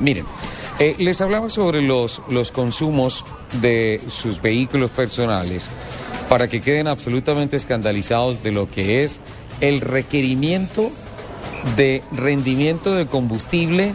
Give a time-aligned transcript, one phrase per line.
[0.00, 0.24] Miren,
[0.78, 3.26] eh, les hablaba sobre los, los consumos
[3.60, 5.68] de sus vehículos personales
[6.30, 9.20] para que queden absolutamente escandalizados de lo que es
[9.60, 10.90] el requerimiento
[11.76, 13.92] de rendimiento de combustible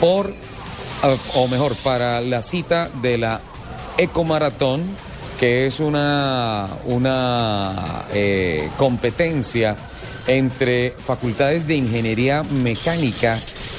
[0.00, 0.34] por,
[1.34, 3.40] o mejor, para la cita de la
[3.96, 4.82] Ecomaratón,
[5.40, 9.76] que es una, una eh, competencia
[10.26, 13.38] entre facultades de ingeniería mecánica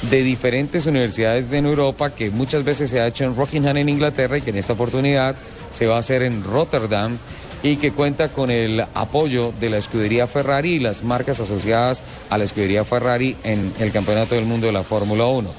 [0.10, 4.38] de diferentes universidades en Europa que muchas veces se ha hecho en Rockingham en Inglaterra
[4.38, 5.36] y que en esta oportunidad
[5.72, 7.18] se va a hacer en Rotterdam
[7.64, 12.38] y que cuenta con el apoyo de la escudería Ferrari y las marcas asociadas a
[12.38, 15.50] la escudería Ferrari en el Campeonato del Mundo de la Fórmula 1.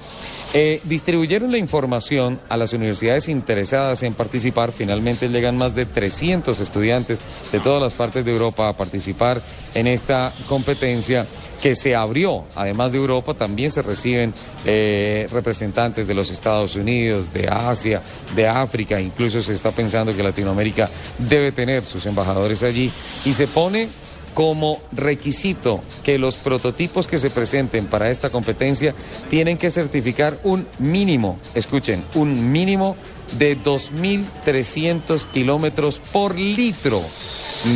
[0.56, 4.70] Eh, distribuyeron la información a las universidades interesadas en participar.
[4.70, 7.18] Finalmente llegan más de 300 estudiantes
[7.50, 9.42] de todas las partes de Europa a participar
[9.74, 11.26] en esta competencia
[11.60, 12.44] que se abrió.
[12.54, 14.32] Además de Europa, también se reciben
[14.64, 18.00] eh, representantes de los Estados Unidos, de Asia,
[18.36, 19.00] de África.
[19.00, 22.92] Incluso se está pensando que Latinoamérica debe tener sus embajadores allí.
[23.24, 23.88] Y se pone
[24.34, 28.94] como requisito que los prototipos que se presenten para esta competencia
[29.30, 32.96] tienen que certificar un mínimo, escuchen, un mínimo
[33.38, 37.00] de 2.300 kilómetros por litro,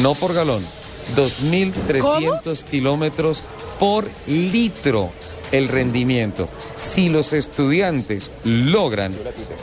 [0.03, 0.65] no por galón,
[1.17, 3.43] 2.300 kilómetros
[3.79, 5.11] por litro
[5.53, 6.49] el rendimiento.
[6.77, 9.15] Si los estudiantes logran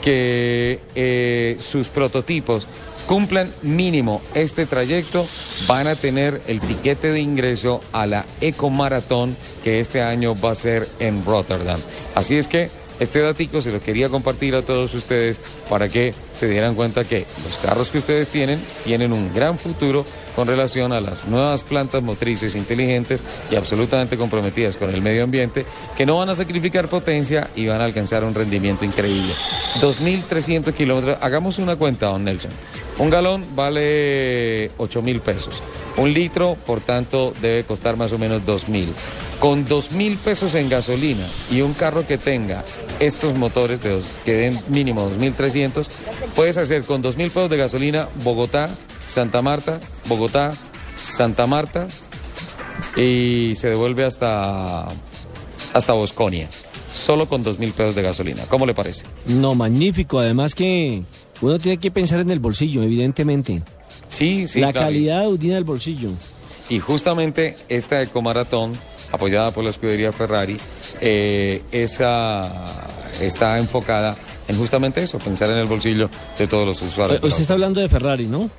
[0.02, 2.66] que eh, sus prototipos
[3.06, 5.26] cumplan mínimo este trayecto,
[5.66, 10.56] van a tener el tiquete de ingreso a la Ecomaratón que este año va a
[10.56, 11.80] ser en Rotterdam.
[12.14, 16.48] Así es que este datico se lo quería compartir a todos ustedes para que se
[16.48, 20.04] dieran cuenta que los carros que ustedes tienen tienen un gran futuro
[20.36, 25.64] con relación a las nuevas plantas motrices inteligentes y absolutamente comprometidas con el medio ambiente,
[25.96, 29.32] que no van a sacrificar potencia y van a alcanzar un rendimiento increíble.
[29.80, 32.50] 2.300 kilómetros, hagamos una cuenta, don Nelson.
[32.98, 35.62] Un galón vale 8 mil pesos.
[35.96, 38.88] Un litro, por tanto, debe costar más o menos 2 mil.
[39.40, 42.62] Con 2 mil pesos en gasolina y un carro que tenga
[43.00, 45.55] estos motores de que den mínimo 2.300,
[46.34, 48.68] puedes hacer con 2 mil pesos de gasolina Bogotá,
[49.06, 50.54] Santa Marta, Bogotá,
[51.04, 51.88] Santa Marta
[52.96, 54.86] y se devuelve hasta,
[55.72, 56.48] hasta Bosconia.
[56.94, 58.44] Solo con 2 mil pesos de gasolina.
[58.48, 59.04] ¿Cómo le parece?
[59.26, 60.18] No, magnífico.
[60.18, 61.02] Además que
[61.42, 63.62] uno tiene que pensar en el bolsillo, evidentemente.
[64.08, 64.60] Sí, sí.
[64.60, 66.10] La calidad udina del bolsillo.
[66.68, 68.72] Y justamente esta ecomaratón,
[69.12, 70.56] apoyada por la escudería Ferrari,
[71.00, 72.50] eh, esa
[73.20, 74.16] está enfocada
[74.48, 76.08] en justamente eso, pensar en el bolsillo
[76.38, 77.22] de todos los usuarios.
[77.22, 78.50] Usted está hablando de Ferrari, ¿no?